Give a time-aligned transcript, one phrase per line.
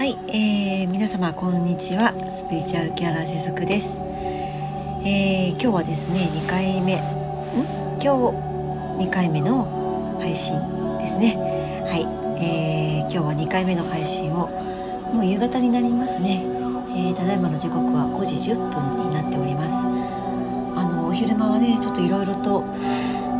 [0.00, 2.14] はい、えー、皆様こんにちは。
[2.32, 3.98] スピリチュアルキャラーしずくです、
[5.04, 6.94] えー、今日はですね2回目。
[6.96, 6.98] ん？
[8.00, 10.56] 今日2回目の配信
[10.96, 11.36] ですね。
[11.84, 12.08] はい、
[12.42, 14.48] えー、今日は2回目の配信を
[15.12, 16.46] もう夕方になりますね、
[16.96, 19.86] えー、ただいまの時刻は5時10分になっております。
[19.86, 22.64] あのお昼間はねちょっといろいろと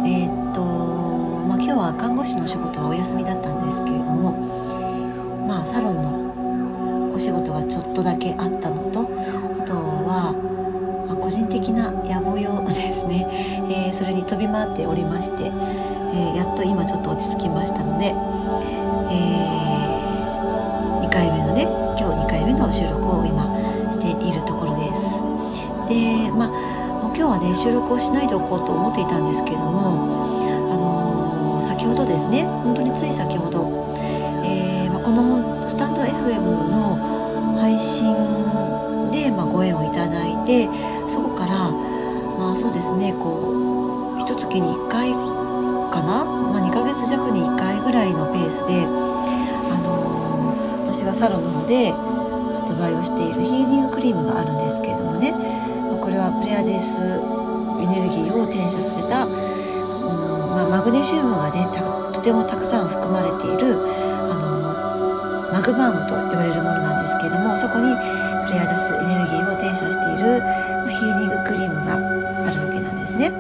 [0.04, 4.32] えー、っとまあ今日は看護師のお仕事はお休みだったんですけれども
[5.48, 6.09] まあサロンの
[7.20, 10.32] 仕事がちょっとだけあったのとあとは、
[11.06, 13.26] まあ、個人的な野望用ですね、
[13.68, 15.52] えー、それに飛び回っておりまして、
[16.14, 23.46] えー、やっと今ちょっと落ち着きましたので、えー、2回目のね今日2回目の収録を今
[23.90, 25.22] しているところです。
[25.88, 26.50] でまあ
[27.14, 30.40] 今日はね収録をしないでおこうと思っていたんですけれども、
[30.72, 33.68] あのー、先ほどですね本当につい先ほど、
[34.42, 36.69] えーまあ、このスタンド FM の
[37.60, 38.14] 配信
[39.10, 40.68] で、まあ、ご縁をいただいて
[41.08, 48.86] そこからまあそうですねこう一月に1回かな、まあ、2ヶ月弱に1回ぐらいのペースで、あ
[49.82, 51.92] のー、私がサロンの方で
[52.56, 55.34] 発売をしているヒーリングクリームがあるんですけれどもね。
[56.00, 57.22] これはプレアデス
[57.78, 59.32] エネルギーを転写させた、うん
[60.50, 61.68] まあ、マグネシウムがね
[62.12, 66.79] とてもたくさん含まれているあのマグバームと言われるもの
[67.20, 67.94] けれどもそこに
[68.46, 73.30] プレアダスエネルギーを転写している、まヒーリングクリームがあるわけなんですね。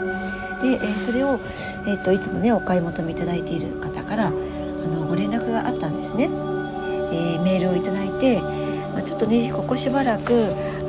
[0.62, 1.40] で、え、それを、
[1.86, 6.28] えーと、いつもねお買い求めいただいている方からあのご連絡があったんですね。
[7.12, 8.40] えー、メールをいただいて、
[8.92, 10.32] まあ、ちょっとねここしばらく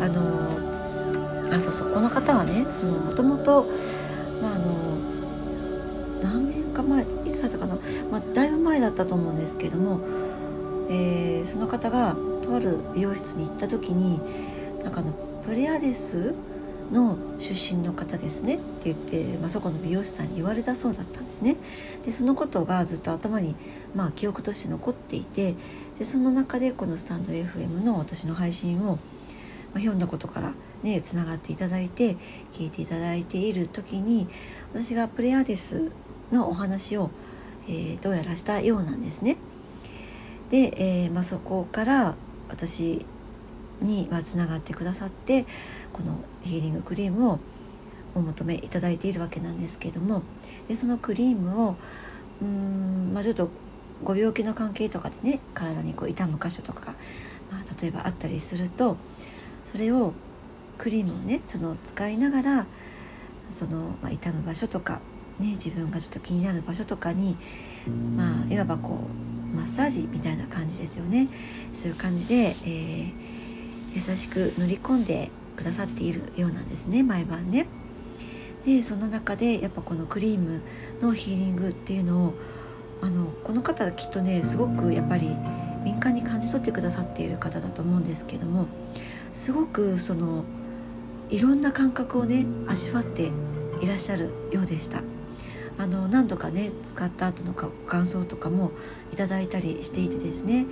[0.02, 2.66] あのあそうそうこの方はね
[3.08, 3.66] もともと
[4.42, 4.98] まああの
[6.22, 7.76] 何年か前いつだったかな、
[8.12, 10.00] まあ、だいぶ前だったと思うんですけども、
[10.90, 12.16] えー、その方が
[12.56, 14.20] ある美容室に行った時に
[14.84, 15.14] なんかあの
[15.46, 16.36] プレアデス
[16.92, 21.56] の出身の方ですねって言って、まあ、そこの美容師さんに言われたそうだったんですね。
[22.04, 23.56] でそのことがずっと頭に、
[23.96, 25.56] まあ、記憶として残っていて
[25.98, 29.00] でその中でこのスタンド FM の私の配信を、ま
[29.76, 32.18] あ、ひょんなことからねつながっていただいて
[32.52, 34.28] 聞いていただいている時に
[34.74, 35.92] 私がプレアデス
[36.32, 37.10] のお話を、
[37.68, 39.38] えー、どうやらしたようなんですね。
[40.50, 42.16] で、えーまあ、そこから
[42.52, 43.06] 私
[43.82, 45.46] にはつながってくださって
[45.94, 47.40] このヒーリングクリームを
[48.14, 50.22] お求めいただいているわけなんですけども
[50.68, 51.76] でそのクリームを
[52.42, 53.50] うん、まあ、ちょっと
[54.04, 56.92] ご病気の関係とかでね体にこう痛む箇所とかが、
[57.52, 58.98] まあ、例えばあったりすると
[59.66, 60.14] それを
[60.78, 62.66] クリームをねその使いながら
[63.50, 65.00] その、まあ、痛む場所とか、
[65.40, 67.38] ね、自分がちょっと気になる場所とかに
[68.16, 71.28] まあいわばこうマッサージみたいな感じですよね
[71.74, 73.14] そういう感じで、えー、
[73.94, 77.68] 優しく塗り込んでくださっているようなんですね毎晩ね。
[78.66, 80.62] でその中でやっぱこのクリーム
[81.02, 82.34] のヒーリングっていうのを
[83.02, 85.28] あのこの方きっとねすごくやっぱり
[85.84, 88.68] 敏感に感じ取ってくださっている方だと思うんですけども
[89.34, 90.46] すごくその
[91.30, 93.32] いろんな感覚をね味わって
[93.82, 95.02] いらっしゃるようでした。
[95.78, 98.72] あの何度かね使った後のご感想とかも
[99.12, 100.66] いただいたりしていてですね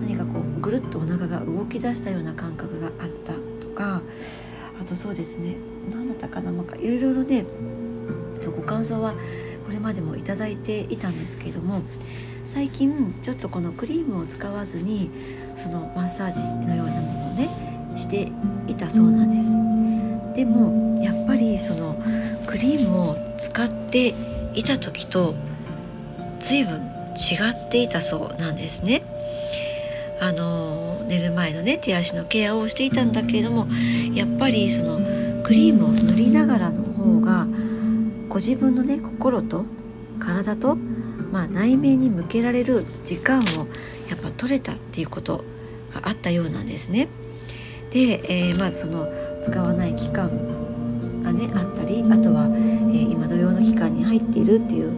[0.00, 4.00] 何かこうぐるっとお腹が動き出したような感覚があったとか
[4.80, 5.56] あとそうですね
[5.90, 7.44] 何だったかななんかいろいろね
[8.44, 11.82] ご感想はこれまでもいただいていたんですけども
[12.44, 12.92] 最近
[13.22, 15.10] ちょっとこのクリームを使わずに
[15.56, 17.48] そのマッサージのようなものをね
[17.96, 18.30] して
[18.70, 19.56] いたそうなんです。
[20.34, 21.94] でもやっぱりその
[22.46, 24.14] クリームを使って
[24.54, 25.34] いた時と
[26.40, 26.76] 随分
[27.14, 29.02] 違っていたそうなんですね。
[30.20, 33.66] あの寝る前のね手足のケアをしていたんだけれども
[34.14, 35.00] やっぱりその
[35.42, 37.46] クリームを塗りながらの方が
[38.28, 39.64] ご自分のね心と
[40.18, 40.76] 体と、
[41.30, 43.44] まあ、内面に向けられる時間を
[44.08, 45.44] やっぱ取れたっていうこと
[45.92, 47.08] があったようなんですね。
[47.90, 49.06] で、えー、まずその
[49.40, 50.30] 使わない期間
[51.24, 52.46] がねあったりあとは、
[52.92, 54.92] え、今土曜の期間に入っているっていう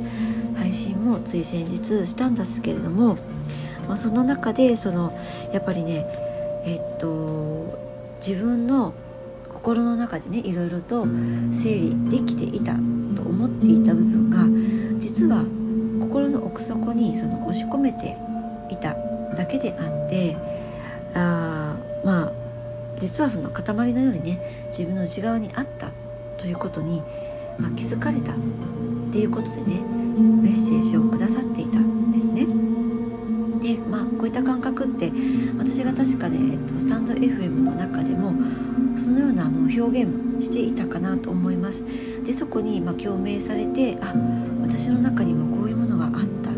[0.58, 3.16] 配信もつい先日したんですけれども、
[3.86, 5.12] まあ、その中でその
[5.52, 6.04] やっぱりね
[6.66, 7.78] えっと
[8.16, 8.92] 自分の
[9.52, 11.06] 心の中でねいろいろと
[11.52, 12.74] 整理できていた
[13.14, 14.38] と思っていた部分が
[14.98, 15.44] 実は
[16.00, 18.16] 心の奥底にその押し込めて
[18.70, 18.94] いた
[19.36, 20.36] だけであって
[21.14, 22.32] あまあ
[22.98, 25.90] 実はその塊のようにね自分の内側にあった
[26.46, 27.02] ということに、
[27.58, 28.36] まあ、気づかれたっ
[29.10, 29.82] ていうことでね
[30.44, 32.46] メッセージをくださっていたんですね。
[33.60, 35.10] でまあこういった感覚って
[35.58, 38.32] 私が確かね、えっと、スタンド FM の中でも
[38.96, 41.84] そのようなあの表現もしていたかなと思います。
[42.24, 44.14] でそこにま共鳴されてあ
[44.62, 46.12] 私の中にもこういうものがあっ
[46.44, 46.50] た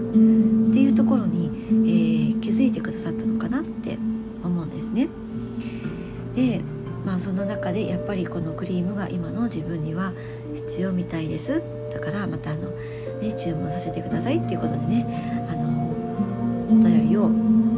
[7.29, 10.15] その中でやっぱりこのクリームが今の自分には
[10.55, 12.71] 必要みたいですだからまたあの、
[13.21, 15.05] ね、注文させてくださいっていうことでね
[15.47, 15.93] あの
[16.71, 17.29] お便りを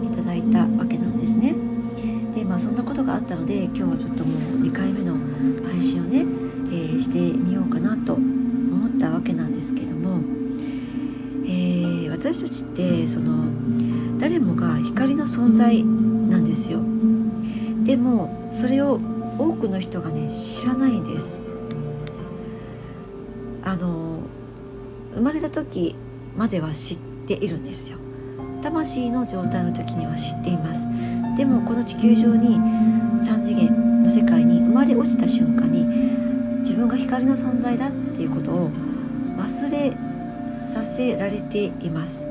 [0.07, 1.57] いただいたわけなんですね。
[2.33, 5.17] でまあそんなことがあったので今日はちょっともう2回目の
[5.67, 10.21] 配信をね、えー、してみようかなと思ったわけなんですけども、
[11.45, 13.51] えー、私たちってその
[14.21, 16.79] 誰もが光の存在なんですよ。
[17.83, 19.01] でもそれを
[19.41, 21.43] 多くの人がね知らないんです。
[23.65, 24.21] あの
[25.15, 25.97] 生まれた時
[26.37, 27.99] までは知っているんですよ。
[28.63, 30.89] 魂の状態の時には知っています。
[31.39, 35.85] でもこの地球上に3次元の世界に生まれ落ちた瞬間に
[36.59, 38.71] 自分が光の存在だっていうことを
[39.39, 39.93] 忘れ
[40.53, 42.29] させられています、う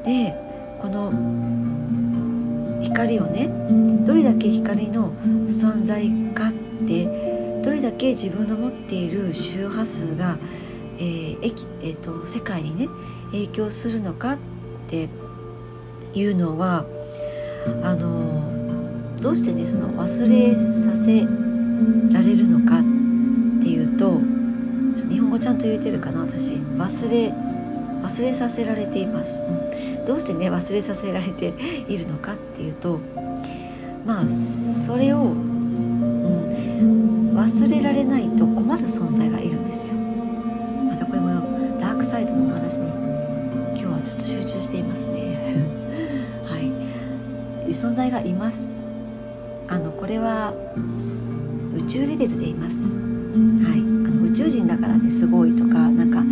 [0.00, 0.34] ん、で
[0.80, 1.10] この
[2.92, 3.48] 光をね
[4.04, 5.12] どれだけ光の
[5.48, 6.52] 存在かっ
[6.86, 7.06] て
[7.62, 10.38] どれだけ自分の持っている周波数が、
[10.98, 11.38] えー
[11.82, 12.88] えーと、世界にね
[13.30, 14.38] 影響するのかっ
[14.88, 15.08] て
[16.14, 16.84] いうのは
[17.82, 21.22] あのどうしてねその忘れさせ
[22.12, 22.82] られるのかっ
[23.62, 24.20] ていうと
[25.08, 26.52] 日本語ちゃんと言えてるかな私。
[26.52, 27.32] 忘れ
[28.02, 29.61] 忘れさせられています、うん、
[30.06, 31.54] どうしてね忘れさせられて
[31.88, 33.00] いるのかっていうと
[34.04, 39.94] まあそれを、うん、忘れられないと困る存在がいるんですよ。
[39.94, 42.88] またこれもダークサイドのお話に
[43.70, 45.38] 今日はちょっと集中していますね。
[46.44, 46.72] はい。
[47.70, 48.80] 存在がいます。
[49.68, 50.52] あのこれは
[51.76, 52.96] 宇宙レベルでいます。
[52.96, 53.02] は
[53.76, 53.78] い。
[53.78, 56.24] あの宇宙人だからねすごいとかなんか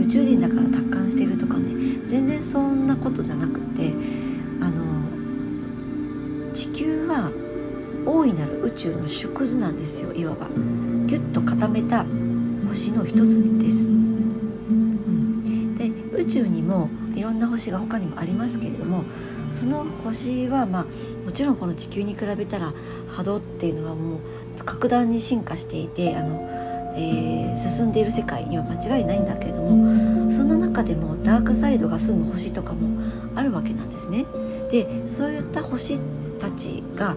[0.00, 1.74] 宇宙人だから達観してるとかね
[2.06, 3.92] 全然そんなことじゃなくて
[4.60, 7.30] あの地球は
[8.06, 10.48] 大いなる宇宙の縮図なんですよいわば。
[11.06, 12.04] ギュッと固めた
[12.68, 13.88] 星の一つです、
[15.78, 19.04] で宇宙にもいろんな星が他にもありますけれども
[19.52, 20.84] その星はまあ
[21.24, 22.72] もちろんこの地球に比べたら
[23.08, 24.18] 波動っていうのはもう
[24.64, 26.40] 格段に進化していてあの、
[26.96, 33.00] えー、進んでいる世界には間違いないんだけれどもそんな中でもダークサイドが住む星とかも
[33.34, 34.24] あるわけなんですね。
[34.70, 35.98] でそういった星
[36.38, 37.16] たちが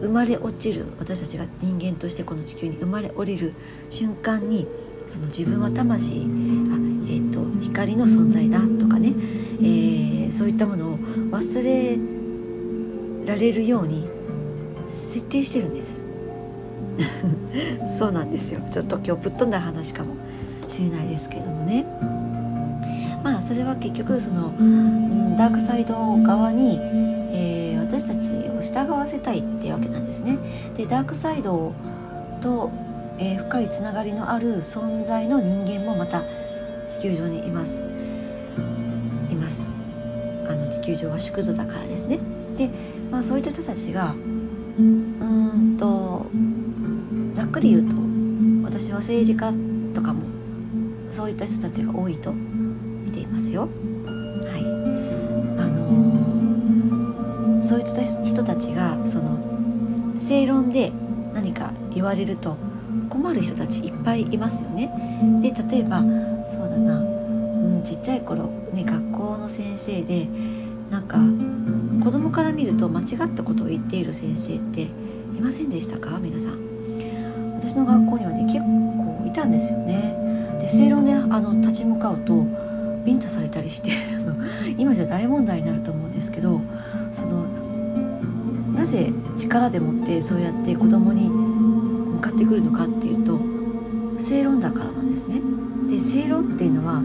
[0.00, 3.54] 生まれ落ちる私たちが人間としてこの地球に生まれ降りる
[3.90, 4.66] 瞬間に
[5.06, 9.12] その自分は魂あ、えーと、光の存在だとかね、
[9.60, 10.98] えー、そういったものを
[11.30, 11.96] 忘れ
[13.26, 14.06] られるように
[14.94, 16.04] 設定してるんです。
[17.98, 18.60] そうなんですよ。
[18.70, 20.16] ちょっと今日ぶっ飛んだ話かも。
[20.68, 21.84] しれないですけどもね
[23.22, 26.80] まあそれは結局その、うん、ダークサイド側に
[27.86, 30.38] 私たちを従わせたいっていうわけなんですね。
[30.74, 31.72] でダークサイド
[32.40, 32.70] と、
[33.18, 36.24] えー、深いつながりのある存在の人間もまた
[36.88, 37.84] 地球上にいます。
[39.30, 39.72] います。
[40.48, 42.18] あの地球上は縮図だからですね。
[42.56, 42.70] で、
[43.10, 44.14] まあ、そういった人たちが
[44.78, 46.26] うんと
[47.32, 47.94] ざっくり言うと
[48.64, 49.52] 私は政治家
[49.94, 50.25] とかも
[51.16, 53.62] そういった人たちが多いと見ていますよ。
[53.62, 53.68] は
[54.58, 54.60] い。
[55.58, 59.38] あのそういった人たちがその
[60.20, 60.92] 正論で
[61.32, 62.58] 何か言われると
[63.08, 64.90] 困る人たちいっぱいいますよね。
[65.40, 66.02] で例えば
[66.46, 67.04] そうだな、う
[67.80, 68.44] ん、ちっちゃい頃、
[68.74, 70.28] ね、学校の先生で
[70.90, 71.16] なんか
[72.04, 74.88] 子供から見ると間違ったことを言っている先生ってい
[75.40, 76.18] ませんでしたか？
[76.18, 76.58] 皆さん。
[77.58, 80.25] 私の学校にはね結構いたんですよね。
[80.66, 82.44] で正論であの立ち向かうと
[83.04, 83.90] ビンタされたりして
[84.76, 86.60] 今じゃ大問題になると思うんですけど
[87.12, 87.46] その
[88.74, 93.40] なぜ力でもってそうやって子供に向かってくるのかっていうと
[94.18, 95.40] 正論だからなんですね。
[95.88, 97.02] で正論っていうのは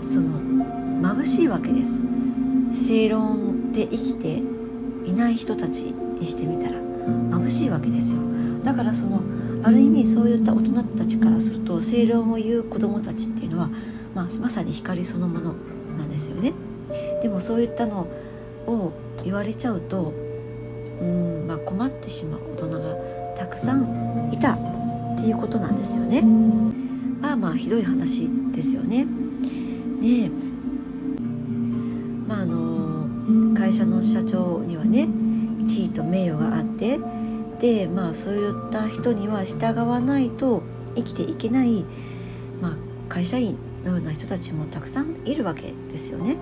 [0.00, 0.28] その
[1.02, 2.00] 眩しいわけです。
[2.72, 4.42] 正論で生きて
[5.04, 5.82] いない人たち
[6.18, 6.78] にしてみたら
[7.38, 8.20] 眩しいわけですよ。
[8.66, 9.20] だからその
[9.62, 13.70] ある意味そういった大人たちからすると正論を言う子どもたちっていうのは、
[14.12, 15.54] まあ、まさに光そのもの
[15.96, 16.52] なんですよね。
[17.22, 18.08] でもそういったの
[18.66, 18.92] を
[19.24, 20.12] 言われちゃうと
[21.00, 22.94] うん、まあ、困ってしまう大人が
[23.36, 24.58] たくさんいたっ
[25.16, 26.22] ていうことなんですよね。
[27.20, 29.06] まあまあひどい話ですよね。
[30.00, 30.28] で
[32.26, 33.06] まああの
[33.54, 35.08] 会社の社長にはね
[35.64, 36.98] 地位と名誉があって
[37.60, 40.62] でまあそういった人には従わないと
[40.94, 41.84] 生きていけない、
[42.60, 42.76] まあ、
[43.08, 46.36] 会社員のような人たちもたくさんいるわけですよね。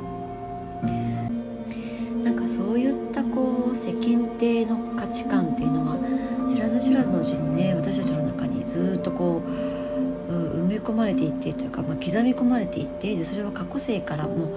[2.22, 5.98] なんかそういったこう世間体の価値観っていうのは
[6.46, 9.74] 知らず知らずのうちにね私たちの中にずっとこう
[10.32, 14.56] 埋め込まれていってというか、まあ、刻み込まれていってでそれは過去世からも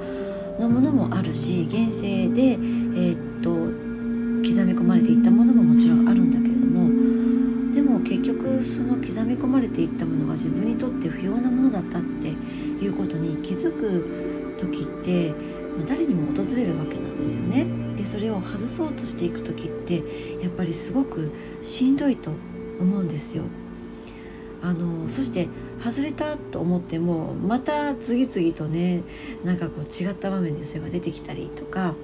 [0.59, 5.56] のものもあるし現世で、えー、っと刻み込まれていったものも
[8.67, 12.27] その刻み込まれていったものが自分にとって不要なものだったって
[12.83, 15.33] いうことに気づく時って
[15.87, 17.65] 誰にも訪れるわけなんですよね。
[17.95, 20.03] でそれを外そうとしていく時って
[20.41, 21.31] やっぱりすごく
[21.61, 22.31] しんどいと
[22.79, 23.43] 思うんですよ。
[24.61, 25.47] あのそして
[25.79, 29.03] 外れたと思ってもまた次々とね
[29.43, 31.95] なんかこう違った場面でそれが出てきたりとか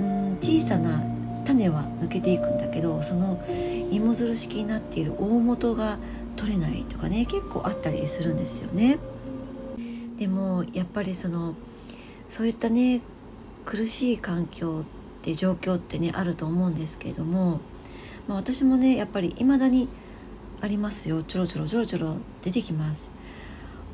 [0.00, 1.02] うん小さな
[1.52, 3.42] 種は抜けていくんだけどその
[3.90, 5.98] 芋づる式になっている大元が
[6.36, 8.98] 取れないとかね結構あったりするんですよね。
[10.16, 11.54] でもやっぱりその
[12.28, 13.00] そういったね
[13.64, 14.84] 苦しい環境っ
[15.22, 17.60] て状況ってねあると思うんですけれども、
[18.28, 19.88] まあ、私もねやっぱり未だに
[20.60, 23.14] ありますよちょろちょろちょろちょろ出てきます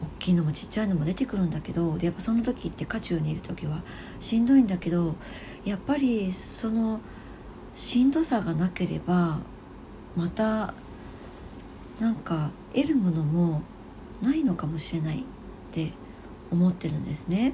[0.02, 3.80] 大きいのもちっちゃいのも出てくるんだけどでやっぱその時って渦中にいる時は
[4.18, 5.14] しんどいんだけど
[5.64, 7.00] やっぱりその
[7.76, 9.38] しんどさがなければ
[10.16, 10.73] また
[12.00, 13.62] なんか得るものも
[14.23, 15.23] ないのかもしれないっ
[15.73, 15.90] て
[16.50, 17.52] 思ってるんですね。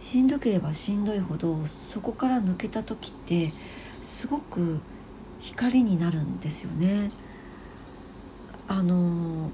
[0.00, 3.52] しんどければしんどいほどそこから抜けた時って
[4.00, 4.80] すごく
[5.38, 7.12] 光になるんですよね。
[8.66, 9.50] あの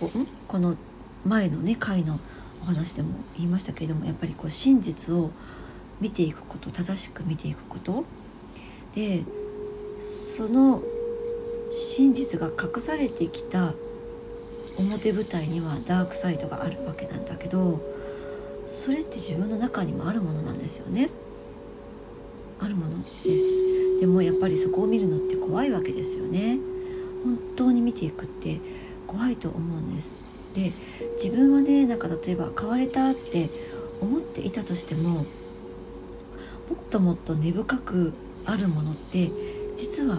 [0.00, 0.10] ここ
[0.48, 0.76] この
[1.26, 2.18] 前のね回の
[2.62, 5.30] お話でも言いましたけれどもやっぱりこう真実を
[6.00, 8.04] 見ていくこと正しく見ていくこと。
[8.94, 9.22] で
[9.98, 10.82] その
[11.70, 13.72] 真実が隠されてきた
[14.78, 17.80] 表舞台にはダークサイドがあるわけなんだけど
[18.66, 21.10] それって自分の中にもあるものなんですよね。
[22.60, 24.00] あるものです。
[24.00, 26.58] でもやっぱりそこを見るのって怖いわけですよね。
[27.24, 28.60] 本当に見ていくって
[29.06, 30.14] 怖いと思うんです。
[30.54, 30.72] で
[31.22, 33.48] 自分はねなんか例えば変われたって
[34.00, 35.24] 思っていたとしても
[36.68, 38.12] もっともっと根深く
[38.46, 39.28] あるものって
[39.76, 40.18] 実は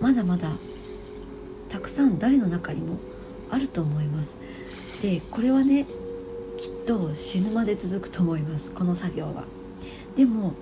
[0.00, 0.48] まだまだ
[1.68, 2.98] たくさん誰の中にも
[3.50, 4.38] あると思います。
[5.02, 8.74] でこれはねきっと死ぬまで続くと思います。
[8.74, 9.44] この作業は。
[10.16, 10.54] でも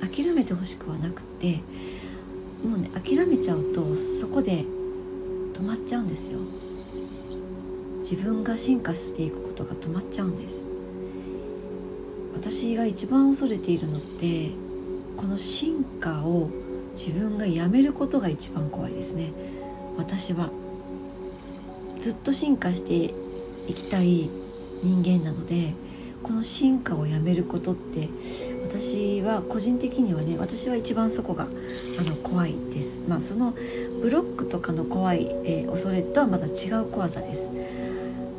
[0.00, 1.60] 諦めてほしくはなくて
[2.64, 4.52] もうね諦めちゃうとそこで
[5.54, 6.38] 止まっちゃうんですよ。
[7.98, 10.77] 自分が進化していくことが止まっちゃうんです。
[12.38, 14.50] 私が一番恐れているのって
[15.16, 16.48] この進化を
[16.92, 19.32] 自分がやめることが一番怖いですね
[19.96, 20.48] 私は
[21.98, 23.12] ずっと進化して
[23.68, 24.30] いきたい
[24.84, 25.74] 人間なので
[26.22, 28.08] この進化をやめることって
[28.62, 31.42] 私は個人的にはね私は一番そこが
[31.98, 33.02] あの怖いです。
[33.08, 33.52] まあ、その
[34.00, 37.50] ブロックとかの怖い、えー、恐れとはまた違う怖さです。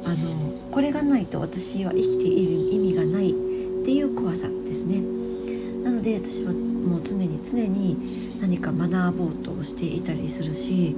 [0.05, 3.48] あのこれがないと私は生きている意味がない
[3.89, 5.01] っていう怖さですね。
[5.83, 7.97] なので私はもう常に常に
[8.39, 10.95] 何か学ぼうとしていたりするし、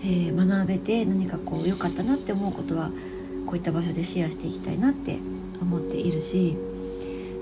[0.00, 2.88] えー、学べて何かこう良かったなって思うことは
[3.44, 5.18] こういった場所でシェアしていきたいなって
[5.60, 6.56] 思っているし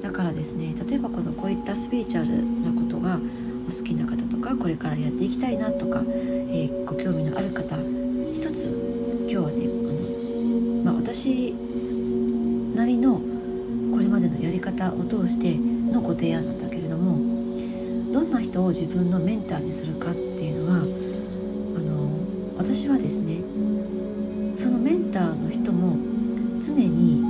[0.02, 3.20] だからですね例えばこのこういったスピリチュアルなことが
[3.62, 7.76] お好きな方とかこれからやっていきたいなとか、えー、ご興味のある方
[8.34, 8.66] 一つ
[9.20, 11.54] 今日はねあの、まあ、私
[12.74, 13.33] なりの
[14.64, 15.58] 方を通して
[15.92, 17.18] のご提案なんだけれども
[18.12, 23.42] どんな人を自分のメンターにするかっていうのはあの私はですね
[24.56, 25.98] そのメンターの人も
[26.60, 27.20] 常に、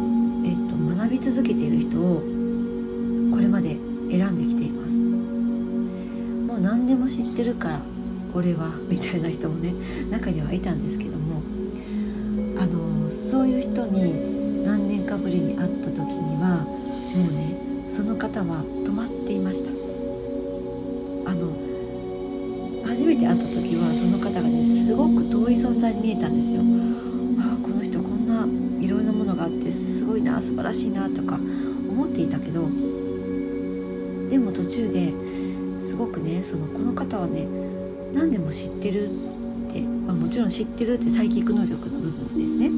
[0.47, 2.21] えっと、学び続けている人を
[3.33, 3.77] これまで
[4.11, 5.07] 選んできています。
[5.07, 7.81] もう何でも知ってるから
[8.33, 9.73] 俺はみたいな人もね
[10.11, 11.43] 中にはいたんですけども
[12.59, 16.84] あのそういう人に何年かぶりに会った時には
[17.15, 17.57] もうね
[17.89, 19.71] その方は止まっていました。
[21.31, 21.53] あの
[22.87, 26.63] 初めて会った時はその方がねすごく遠い存在に見えたんですよ。
[27.41, 28.47] ああこの人こんな
[28.81, 31.39] いろいろなものがあってすごいな素晴らしいなとか
[31.89, 32.69] 思っていたけど
[34.29, 35.13] でも途中で
[35.81, 37.47] すごくねそのこの方はね
[38.13, 39.09] 何でも知ってるっ
[39.73, 42.71] て、まあ、もちろん知ってるってサイキック能力の部分ですね。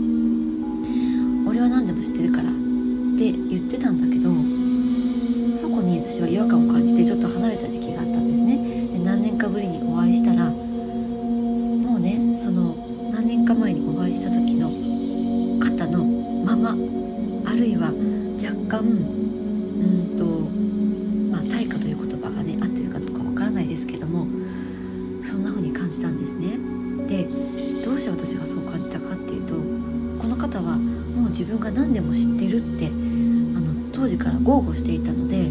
[1.49, 2.51] 俺は何でも知ってるから
[3.17, 4.29] って言ってたんだけど
[5.57, 8.59] そこに私は違和感を感じてちょっと離れた時期があったんですね。
[8.93, 12.77] で何年かぶりにお会いしたらもうねその
[13.11, 14.69] 何年か前にお会いした時の
[15.65, 16.05] 肩の
[16.45, 16.77] まま
[17.49, 17.89] あるいは
[18.37, 20.53] 若干うんと
[21.33, 24.27] まあ対価という言葉がね合ってるかどうかわからないですけども
[25.23, 26.59] そんな風に感じたんですね。
[27.09, 27.25] で
[27.83, 29.55] どうして私がそう感じたかっていうと
[30.21, 33.06] この方はもう自分が何でも知ってるって
[33.97, 35.49] 当時から豪語していたので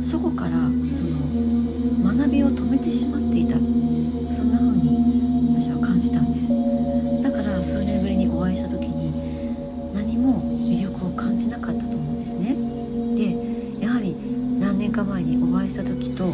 [0.00, 0.52] そこから
[0.92, 3.56] その学びを止めてしまっていた。
[4.32, 6.54] そんな風に私は感じたんです。
[7.22, 9.12] だから数年ぶりにお会いした時に
[9.92, 12.56] 何も魅力を感じなかったと思うんですね。
[13.14, 14.16] でやはり
[14.58, 16.32] 何年か前にお会いした時と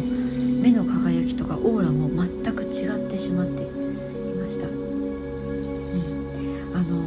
[0.61, 3.65] 目の輝きとかオーラも全く違ってしまってい
[4.35, 4.73] ました、うん、
[6.75, 7.03] あの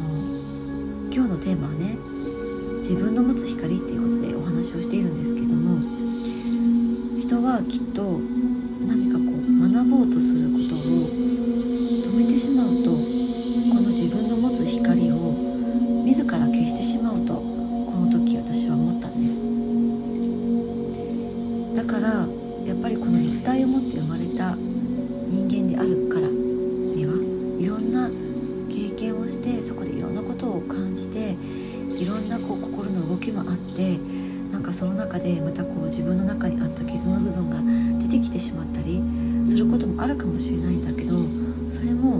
[1.11, 1.97] 今日のテーマはね
[2.77, 3.52] 自分の持つ
[7.53, 8.17] はきっと
[8.89, 12.82] 何かこう学ぼうとすることを止めてしまう
[34.83, 37.55] その中でまたこう自分の中にあった傷の部分が
[38.03, 39.01] 出てきてしまったり
[39.45, 41.15] することもあるかもしれないんだけど
[41.71, 42.19] それも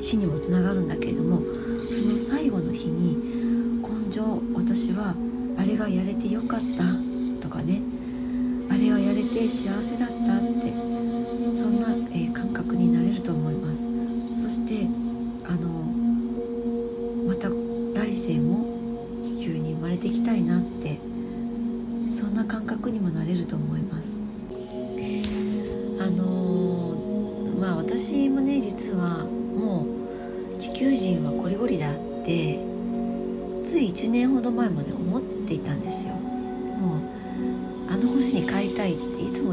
[0.00, 1.40] 死にもつながるんだけれども
[1.90, 3.16] その最後の日に
[3.82, 4.22] 根性
[4.54, 5.14] 私は
[5.58, 6.84] あれがやれてよかった
[7.42, 7.82] とかね
[8.70, 10.19] あれはやれて幸せだった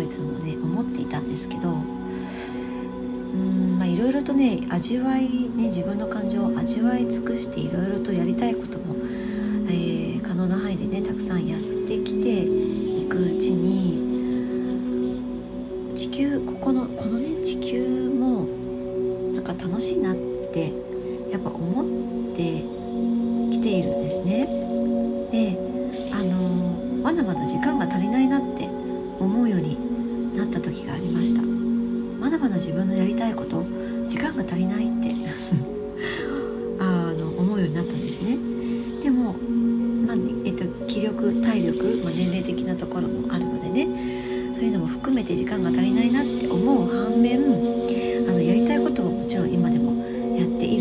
[0.07, 1.73] いつもね思っていたんですけどう
[3.37, 8.86] んまあいろいろとね味わいね自分の感情を味わい尽くしていろいろとやりたいことも、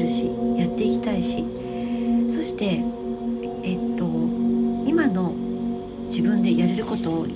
[0.06, 1.44] るしやっていきたいし。
[2.28, 2.82] そして
[3.62, 4.04] えっと
[4.86, 5.32] 今の
[6.04, 7.26] 自分でやれることを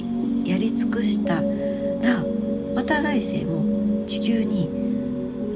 [0.45, 1.43] やり尽くしたら
[2.75, 4.69] また来世も地球に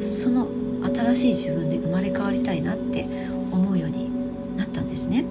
[0.03, 0.49] その
[0.95, 3.07] 新しい自分で生まれ変わりたいなって
[3.51, 5.25] 思うようになったんですね。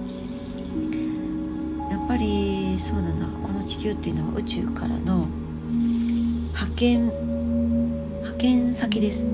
[1.90, 3.08] やっぱりそうだ
[3.42, 5.26] この地球っていうのは宇宙からの
[6.52, 7.06] 派遣
[8.20, 9.28] 派遣先です。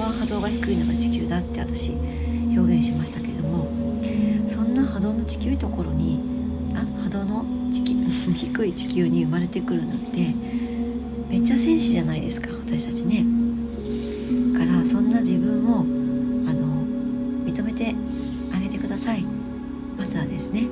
[0.00, 3.68] 宙の中で一番波動が低いのが地球だって私表現しましたけれども
[4.48, 6.20] そんな波動の地球ところに
[6.74, 7.94] あ波動の地球
[8.32, 10.34] 低い地球に生まれてくるなんて
[11.28, 13.24] めっちゃ戦士じゃないですか私たちね。
[14.58, 15.80] からそんな自分を
[16.50, 16.84] あの
[17.44, 17.94] 認めて
[18.52, 19.24] あげてください。
[19.96, 20.66] まずはですね。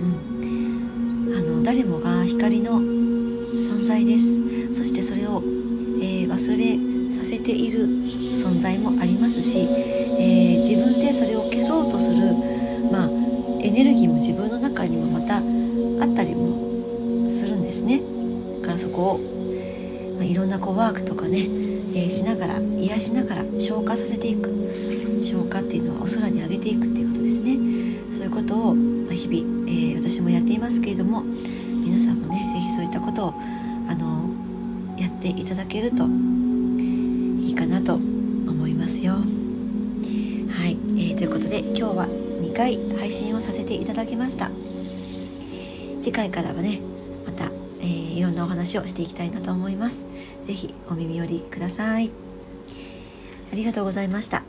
[0.00, 1.34] うん。
[1.34, 4.36] あの誰もが光の存在です。
[4.70, 5.42] そしてそれを、
[6.02, 6.97] えー、忘れ
[7.28, 7.86] せている
[8.32, 12.16] 存在もありますし、えー、自分でそれを消そうとする
[12.90, 13.08] まあ
[13.60, 18.00] エネルギーも自分の中にもまたあったりもするんですね。
[18.60, 19.18] だからそこを、
[20.16, 21.40] まあ、いろんなこうワークとかね、
[21.94, 24.56] えー、しながら癒しながら消化させていく。
[25.22, 27.56] 消化っていうのはお空に上げていくっていうことですね。
[28.10, 33.34] そういうことを、まあ、日々、えー、私もやっていますけれども皆さんもね是非そういったことを
[33.88, 34.30] あの
[34.98, 36.06] やっていただけると
[37.58, 39.14] かなと思いますよ。
[39.14, 39.18] は
[40.68, 44.48] い、えー、ということで今日は2回配信をさせていただきました。
[46.00, 46.80] 次回からはね
[47.26, 47.46] また、
[47.80, 50.06] えー、いろんなお話をしていきたいなと思います。
[50.46, 52.12] 是非お耳寄りください。
[53.52, 54.44] ありがとうございました。